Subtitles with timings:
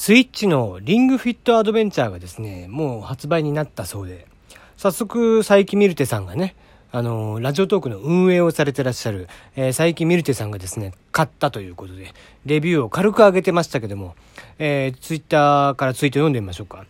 [0.00, 4.28] スイッチのリングフィットアドベンチャーがですね、もう発売になったそうで、
[4.76, 6.54] 早速、佐伯ミルテさんがね、
[6.92, 9.26] あの、ラジオトークの運営をされてらっしゃる、
[9.56, 12.14] えー、佐伯ミルテさんがですね、買ったということで、
[12.46, 14.14] レビューを軽く上げてましたけども、
[14.60, 16.86] えー、ツイッターからツイート読んでみましょうか。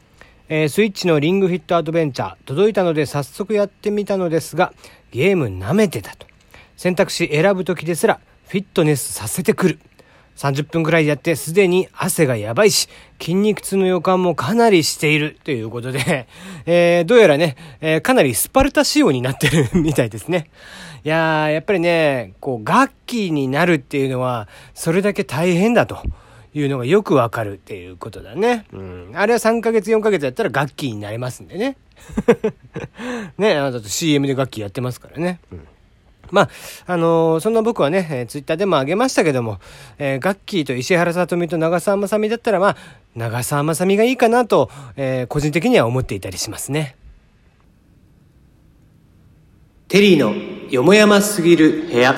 [0.50, 4.75] えー、スイッチのリングフィットアドベンチャー届いたので早速やってみたのですが、
[5.12, 6.27] ゲーム舐めてたと。
[6.77, 9.79] 選択肢選ぶ時ですらフィットネスさせてくる。
[10.39, 12.89] 30分くらいやってすでに汗がやばいし、
[13.21, 16.29] 筋肉痛の予感もかなりしているということで、
[16.64, 20.49] えー、どうやらね、えー、かなりスパルタ仕様になってるみたいですね。
[21.03, 25.99] いやー、やっぱりね、こう、楽器になるっていうのは、それだけ大変だと。
[26.55, 28.64] いうのがよくわかるっていうことだね。
[28.72, 29.11] うん。
[29.14, 31.77] あれは3ヶ月、4ヶ月やったら楽器になれますんでね。
[33.36, 35.41] ね、あなたと CM で楽器やってますからね。
[35.52, 35.69] うん。
[36.31, 36.48] まあ、
[36.87, 39.59] あのー、そんな僕はね、えー、ツイッターでもあげましたけども、
[39.98, 42.77] えー、ガッキーと石原さとみと長澤まさみだったら、まあ、
[43.14, 46.97] 長澤まさみがいいかなと、えー、個人的には思っていたりしますね。
[49.89, 50.34] テリーの
[50.70, 52.14] よもやますぎる部屋。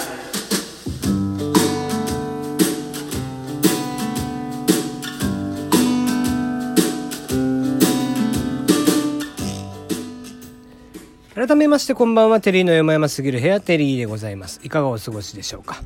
[11.40, 15.82] 改めましてこんばんはテリーの山々すぎる部屋テリーでございますいかがお過ごしでしょうか？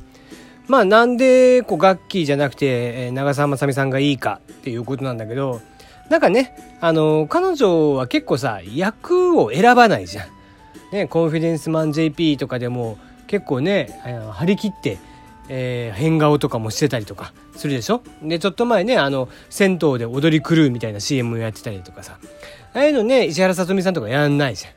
[0.67, 5.61] まあなんでこうガッキーじゃなくて、え、長澤まさみさんがいいかっていうことなんだけど
[6.09, 10.27] なんかねあの彼女は結構さ役を選ばないじゃん。
[10.91, 13.97] ねコンフィデンスマン JP とかでも結構ね
[14.33, 14.97] 張り切って
[15.47, 18.01] えー、変顔とかもしてたりとかするでしょ？
[18.21, 22.17] で、ちょっと前ね、あの、銭湯で踊り狂うみたいな CM をやってたりとかさ。
[22.73, 24.73] ああいうのね、石原さとみさんとかやんないじゃん。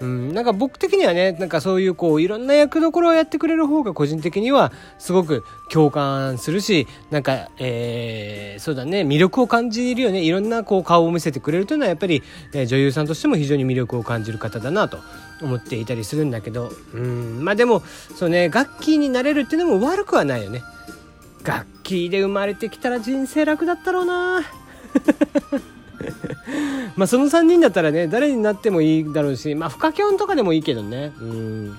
[0.00, 10.22] うん、なんか僕的にはね、なんかそういうこう、いろんな役どころをやってくれる方が個人的にはすごく共感するし、なんか、えー、そうだね、魅力を感じるよね。
[10.22, 12.22] いろんなこう顔を見せてくれるというのはやっぱり、
[12.54, 14.98] え、女優さんとしても非常に魅力を感じる方だなと
[15.42, 17.82] 思っていたりするんだけど、うん、まあでも、
[18.16, 20.62] そうね、楽器になれるっていうのも悪くはないよね。
[21.44, 24.42] 楽器で生まれてきたら人生楽だったろうな
[26.96, 31.12] まあその3人だったらね誰になってもいいだろうしまあフカキョンとかでもいいけどね。
[31.20, 31.78] うん。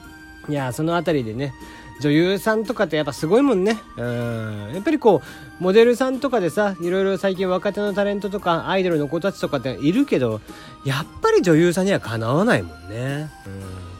[0.50, 1.54] いやその辺りでね
[2.02, 3.80] 女優さんとかってやっぱすごいもんね。
[3.98, 4.72] うん。
[4.74, 10.42] やっぱりこうモデルさんとかでさいろいろ最近若手のタレントとかアイドルの子たちとかっているけど
[10.86, 13.30] やっぱり女優さんにはかなわないもんね。
[13.46, 13.92] うん。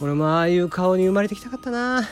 [0.00, 2.02] 俺もああいう顔に生まれてきたかったな。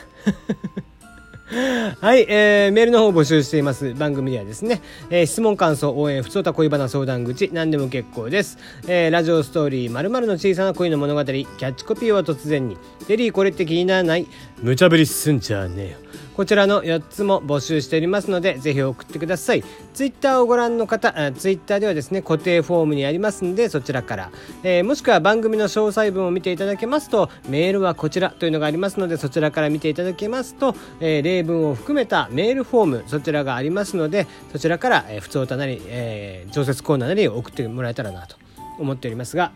[1.45, 3.93] はい、えー、メールの方を募集しています。
[3.95, 8.57] 番組ではですね、えー、質問、感想、応援、ふつおた恋バナ相談口、何でも結構です。
[8.87, 12.77] えー、ラジオストーリー、まるの小さな恋の物語、キャッチコピーは突然に、
[13.07, 14.27] デリーこれって気にならない、
[14.61, 15.97] 無茶ぶりすんじゃねえよ。
[16.35, 19.63] こちらの4つも募集しておりますので、ぜひ送ってください。
[19.93, 24.31] ツイッターをご覧の方、ツイッターではですね、固定フォームにありますんで、そちらから、
[24.63, 38.37] えー、もしくは番組の詳細文を見ていただけますと、メールはこちらというのがありますので、そちらから見ていただけますと、えー、例文を含めたメールフォーム、そちらがありますので、そちらから、えー、普通たなり、えー、常設コーナーなり送ってもらえたらなと
[38.79, 39.51] 思っておりますが、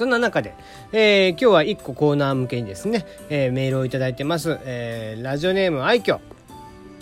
[0.00, 0.54] そんな中で、
[0.92, 4.58] えー、今日は1個コーナー向けにですね、えー、メールをいただいてます。
[4.64, 6.20] えー、ラジオネーム愛嬌。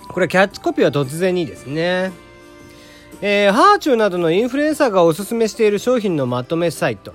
[0.09, 2.11] これキャッチコピーは突然にですね。
[3.23, 7.15] えー、ハーチューなどのインフルエンサーがおすすめしている商品のまとめサイト。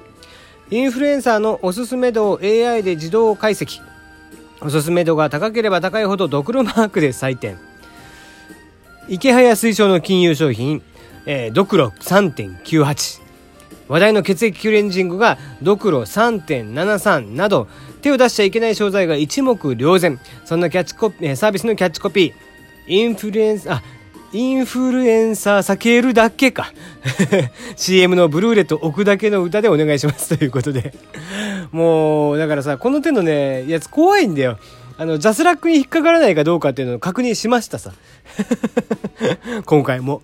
[0.71, 3.81] インフルエンサーのおすすめ度を AI で自動解析。
[4.61, 7.59] おすすめ度が高ければ高いほどドクロマークで採点。
[9.09, 10.81] 池早推奨の金融商品、
[11.25, 13.22] えー、ドクロ3.98。
[13.87, 17.67] 話題の血液キュレンジングがドクロ3.73など
[18.01, 20.19] 手を出しちゃいけない商材が一目瞭然。
[20.45, 22.33] そんなキャッチコピーサービスのキャッチコピー。
[22.87, 23.93] インフルエンサー
[24.33, 26.73] インフルエンサー避けるだけか。
[27.77, 30.35] CM のブルーレット置くだけの歌でお願いします。
[30.35, 30.93] ということで。
[31.71, 34.57] もうだからさこの手のねやつ怖いんだよ。
[34.97, 37.93] あのジャスラックに引っかからないかどうかっていうのを確認しましたさ。
[39.65, 40.23] 今回も。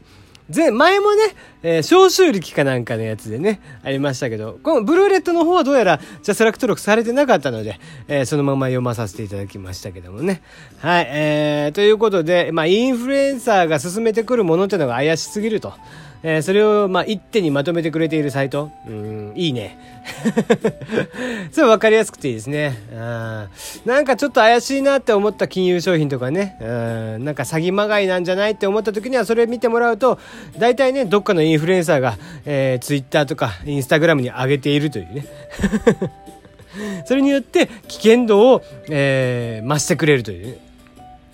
[0.53, 10.41] 前、前もね、えー、消臭力かなんかのやつでね、ありましたけど、このブルーレットの方はどうやら、じゃセラック登録されてなかったので、えー、そのまま読まさせていただきましたけどもね。
[10.79, 15.73] はい、えー、ということで、まあ、インフルエンサーが進めてくるものってのが怪しすぎると。
[16.21, 18.71] えー、それを、まあ、一手にまとめてくれているサイト。
[18.87, 19.77] うん、いいね。
[21.51, 22.77] それ分かりやすくていいですね。
[22.91, 22.99] うん。
[23.85, 26.57] なんかちょっと怪しいなって思った金融商品とかね。
[26.59, 26.65] う
[27.19, 27.23] ん。
[27.23, 30.19] なんか詐欺まがいなんじゃないって思った時にはそれ見てもらうと、
[30.57, 35.25] 大体ね、どっかのインフルエンサーが、えー、ツイッターとかインスタグラムに上げているというね。
[37.05, 40.57] それによって危険度を、えー、増してくれるという、ね、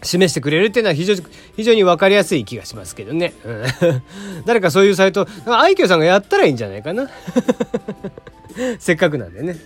[0.05, 1.23] 示してくれるっていうのは非常に、
[1.55, 3.33] 非常に分かりやすい気がしますけどね。
[3.43, 3.63] うん、
[4.45, 7.09] 誰かそういうサイト、愛嬌さんがやったらいいんじゃないかな。
[8.79, 9.57] せっかくなんでね。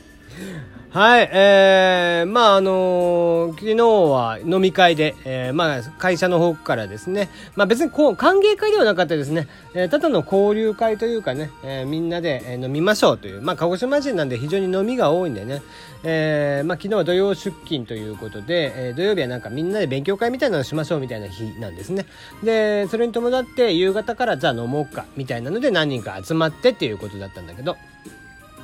[0.91, 15.61] はい、えー、まああのー、昨日は飲み会で、えー、まあ会社の方からですね、まあ別にこう歓迎会ではなかったですね、えー、ただの交流会というかね、えー、みんなで、えー、飲みましょうという、まあ鹿児島人なんで非常に飲みが多いんでね、
[16.03, 22.07] えー、まあ昨日は土曜出勤ということで、えー、土曜日はなんかみんなで勉強会みたいなのしましょうみたいな日なんですね。
[22.43, 27.77] で、それに伴って夕方からじゃあ飲もうかみたいなので何人か集まってっていうことだったんだけど、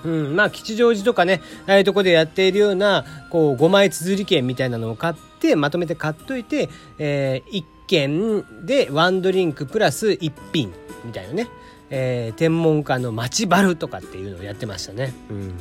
[0.06, 6.70] うん、まあ吉祥寺とかねああいうとこでやっているようなこう5枚綴り券みたいなのを買ってまとめて買っといて、
[7.00, 10.74] えー、1軒でワンドリンクプラス1品
[11.04, 11.48] みたいなね、
[11.90, 15.14] えー、天文館の街バルとかっていうのをやってましたね。
[15.30, 15.54] うん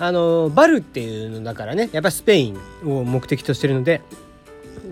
[0.00, 4.02] あのバルっていうのだからねやっぱスペインを目的としてるので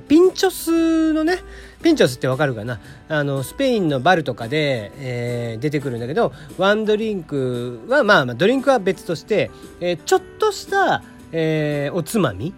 [0.08, 1.38] ピンチョスのね
[1.86, 2.80] ピンチョスってわかるかな？
[3.08, 12.52] あのスペインのバルとかで、えー、出てくるんだけどワンドリンクはまあまあドリンクは別として、えー、ちょっとした、えー、おつまみ？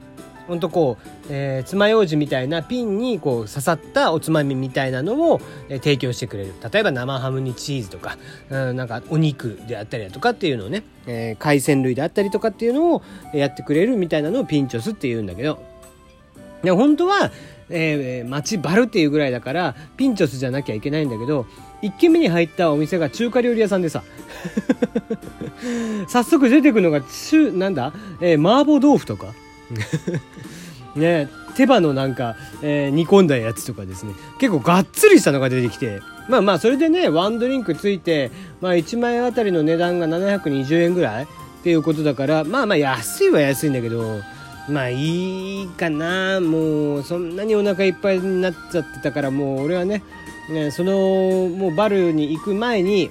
[0.47, 6.55] ほんとこう、えー、爪楊枝みたいなピンにこう刺さったおつまみみたいなのを、えー、提供してくれる。
[6.73, 8.17] 例えば生ハムにチーズとか、
[8.49, 13.03] うん、なんかお肉であったりだとかっていうのをね、えー、海鮮類であったりとかっていうのを
[13.35, 15.63] やってくれるみたいなのをピンチョスっていうんだけど。
[16.63, 17.31] で本当は、
[17.71, 21.47] えー、町バルっていうぐらいだからピンチョスじゃなきゃいけないんだけど
[21.83, 24.03] 1軒目に入ったお店が中華料理屋さんでさ。
[26.09, 29.35] 早速出てくるのが中なんだ、えー、麻婆豆腐とか。
[30.97, 34.15] ね手羽のなんか、えー、煮込んだやつとかですね。
[34.41, 36.01] 結構がっつりしたのが出てきて。
[36.29, 38.31] まあまあそれでねワンドリンクついて、
[38.61, 41.27] まあ、1万円あたりの値段が720円ぐらいっ
[41.63, 44.21] ていうことだからまあまあ安いは安いんだけど
[44.69, 46.41] まあいいかな。
[46.41, 50.03] もうそんなにお腹いっぱいになっちゃってたからもう俺はね
[50.51, 50.93] ねその
[51.49, 53.11] もうバルに行く前に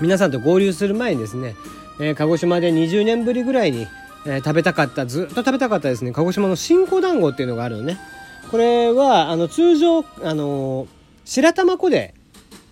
[0.00, 1.54] 皆さんと合流する前にですね、
[2.00, 3.86] えー、鹿児島で20年ぶりぐらいに、
[4.26, 6.12] えー、食べたかったずっと食べたかったですね。
[6.12, 7.98] 鹿児島の新子団子っていうのがあるのね。
[8.50, 10.86] これはあの通常あの
[11.24, 12.14] 白玉粉で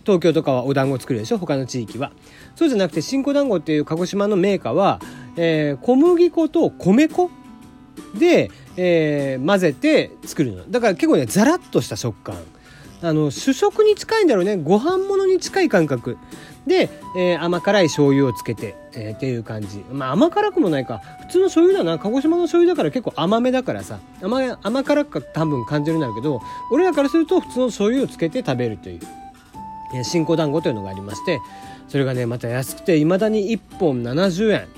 [0.04, 1.38] 東京とかはお団子作るでしょ？
[1.38, 2.12] 他の地域は。
[2.56, 5.00] そうじゃなくて新子団子っていう鹿児島のメーカーは、
[5.36, 7.30] えー、小麦粉と米粉
[8.14, 10.70] で、えー、混ぜて作るの。
[10.70, 12.36] だから結構ねザラッとした食感。
[13.04, 14.56] あの主食に近いんだろうね。
[14.56, 16.18] ご飯物に近い感覚。
[16.66, 19.84] で、えー、甘辛い醤油をつけて、えー、っていう感じ。
[19.90, 21.00] まあ甘辛くもないか。
[21.22, 21.98] 普通の醤油だな。
[21.98, 23.98] 鹿児島の醤油だから結構甘めだからさ。
[24.22, 26.40] 甘甘辛く多分感じるんだけど
[26.70, 29.00] 俺らからすると普通の醤油をつけて食べるという、
[29.94, 31.40] えー、新子団子というのがありまして
[31.88, 34.68] それがねまた安くていまだに1本70円。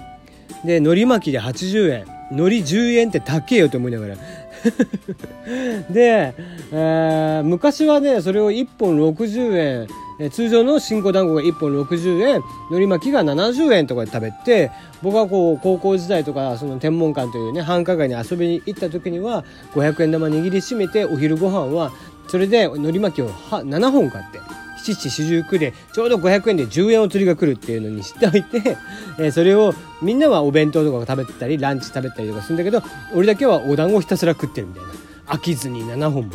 [0.65, 2.14] で海苔巻きで80円。
[2.35, 4.17] 海苔10円って高えよと思いながら。
[5.91, 6.35] で、
[6.73, 9.89] えー、昔はねそれを1本60円
[10.19, 14.71] え通常の新子団子が1本60円海苔巻きが70円とかで食べて
[15.03, 19.45] 僕はこう高校時代とかその天文館というね繁華街に遊びに行った時には
[19.75, 21.93] 500円玉握りしめてお昼ご飯は
[22.29, 24.64] それで海苔巻きを7本買って。
[24.93, 28.77] 七四十九でちょうど500円で10円お釣りが来るっていうのにしておいて、
[29.19, 29.73] えー、それを
[30.03, 32.83] みんなはお弁当とか食べてたりランチ食べたりとかするんだけど
[33.15, 34.91] 俺だけはお団子ひたすら食ってるみたいな。
[35.27, 36.31] 飽きずに7本も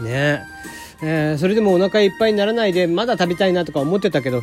[0.00, 0.08] ね。
[0.10, 0.42] ね。
[1.04, 4.42] えー、それでもお腹いっぱいにならないでまだ食べたいなとか思ってたけど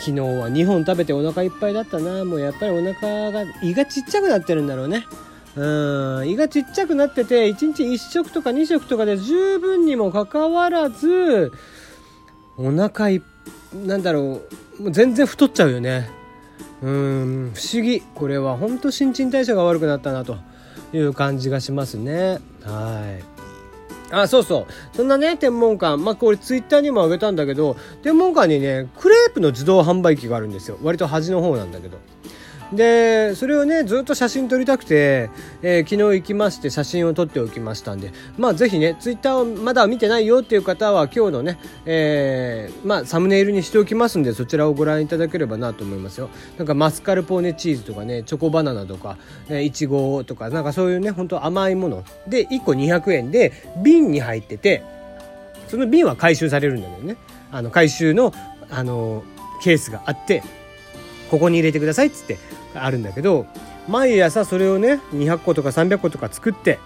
[0.00, 2.24] 昨日は2本食べてお腹いっぱいだったな。
[2.24, 5.06] もうやっぱりお腹が胃がちっちゃくなってるんだろうね。
[5.56, 6.28] うん。
[6.28, 11.52] 胃がちっちゃくなってて1日1食とか2食とかで十分にもかかわらず
[12.60, 13.22] お腹い
[13.86, 14.42] なんだろ
[14.78, 16.10] うもう全然太っちゃうよね。
[16.82, 18.00] うん不思議。
[18.14, 20.36] これは本当新陳代謝が悪くなったなと
[20.92, 22.38] いう感じがしますね。
[22.62, 23.18] は
[24.10, 24.14] い。
[24.14, 24.96] あそうそう。
[24.96, 25.96] そんなね天文館。
[25.96, 30.78] まあこれツイッターにもあげたんだけど天文館にねクレープの自動販売機があるんですよ。
[30.82, 31.98] 割と端の方なんだけど。
[32.72, 35.30] でそれをねずっと写真撮りたくて、
[35.62, 46.30] えー、昨日行きまして写真を撮っておきましたんでまあぜひねツイッターをまだ見てないよっていう方は今日のね、えー、まあサムネイルにしておきますんでそちらをご覧いただければなと思いますよ。
[46.58, 49.16] なんかマスカルポーネチーズとかねチョコバナナとか、
[49.48, 52.04] えいちごとかなんかそういうねほんと甘いもの。
[52.28, 54.84] で1個200円で瓶に入ってて
[55.68, 57.16] その瓶は回収されるんだけどね。
[57.50, 58.32] あの回収の
[58.70, 59.24] あの
[59.62, 60.42] ケースがあって
[61.30, 62.38] ここに入れてくださいっつって
[62.74, 63.46] あるんだけど
[63.88, 66.78] 毎朝それをね200個とか300個とか作って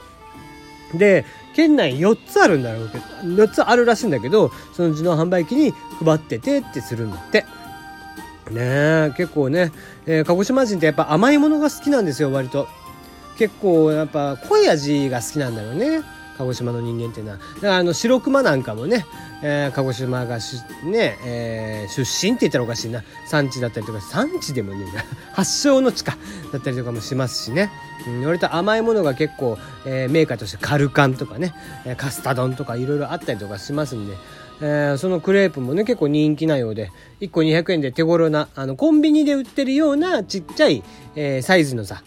[0.94, 1.24] で
[1.54, 5.72] 県内4つあるんだろうけど4つあるらしいんだけどその自動販売機に
[6.04, 7.44] 配っててってするんだって。
[8.50, 9.72] ねえ結構ね、
[10.04, 12.68] えー、鹿児島人ってやっぱ甘いものが好きなんですよ割と。
[13.38, 16.02] 結構やっぱ濃い味が好きなんだよね。
[16.38, 17.38] 鹿児島の人間っていうのは。
[17.38, 19.06] だからあの白熊なんかもね、
[19.42, 23.02] えー、鹿児島がし、ねえー、出身って言ったらおかしいな。
[23.26, 24.86] 産地だったりとか産地でもね
[25.32, 26.16] 発祥の地か。
[26.52, 27.70] だったりとかもしますしね、
[28.06, 31.54] うん、割と甘いものが結構、えー、メーカーとしてカルカンとかね
[31.96, 34.14] カスタドンとかいろいろあったりとかしますんで。
[34.60, 36.90] えー、そのクレープもね結構人気なようで。
[37.20, 40.82] 1個200円で手頃なあのコンビニで売ってるようなちっちゃい、
[41.16, 42.02] えー、サイズのさ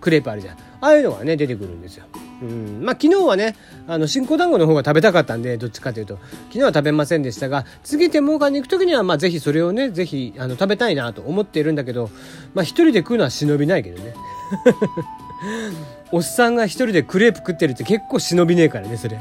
[0.00, 0.56] クレープあるじゃん。
[0.80, 2.06] ああいうのがね出てくるんですよ。
[2.42, 2.84] うん。
[2.84, 3.54] まあ、昨日はね
[3.86, 6.18] あの新興団子の方が食べたかったんでどっちかというと。
[6.48, 12.10] 昨日は食べませんでしたが次手モーガンに行く時にはまあぜひそれをねぜひあの食べたいなと思っているんだけど
[12.54, 14.14] まあ一人で食うのは忍びないけどね。
[16.12, 19.18] おっさんが一人でクレープ食ってるって結構忍びねえからねそれ。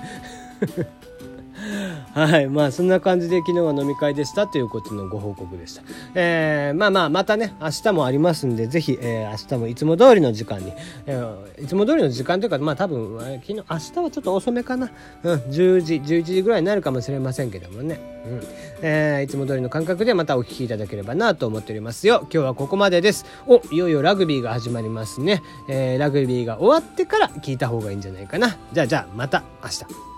[2.13, 2.49] はい。
[2.49, 10.73] まあそんな感じで昨日は飲み会でしたということのご報告でした、えー、まあまあまたね明日もありますんでぜひ、えー、明日もいつも通りの時間に、
[11.05, 14.91] えー、いつも通りの時間というかまあ多分昨日明日はちょっと遅めかな、
[15.23, 18.41] うん、10時11時ぐらいになるかもしれませんけどもね、うん。
[18.81, 22.21] えー、いつも通りの感覚でまたお聞きいただければなと思っておりますよ。
[22.23, 23.25] 今日はここまでです。
[23.47, 28.57] おいよいよラグビーが始まりますね、えー、ラグビーが終わってから聞いた方がいいんじゃないかな。
[28.73, 30.10] じゃあじゃあまた明日。